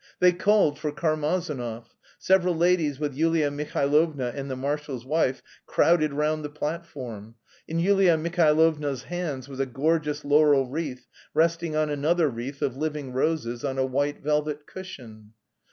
They 0.17 0.31
called 0.31 0.79
for 0.79 0.91
Karmazinov. 0.91 1.93
Several 2.17 2.55
ladies 2.55 2.99
with 2.99 3.13
Yulia 3.13 3.51
Mihailovna 3.51 4.33
and 4.35 4.49
the 4.49 4.55
marshal's 4.55 5.05
wife 5.05 5.43
crowded 5.67 6.11
round 6.11 6.43
the 6.43 6.49
platform. 6.49 7.35
In 7.67 7.77
Yulia 7.77 8.17
Mihailovna's 8.17 9.03
hands 9.03 9.47
was 9.47 9.59
a 9.59 9.67
gorgeous 9.67 10.25
laurel 10.25 10.65
wreath 10.65 11.05
resting 11.35 11.75
on 11.75 11.91
another 11.91 12.27
wreath 12.31 12.63
of 12.63 12.75
living 12.75 13.13
roses 13.13 13.63
on 13.63 13.77
a 13.77 13.85
white 13.85 14.23
velvet 14.23 14.65
cushion. 14.65 15.33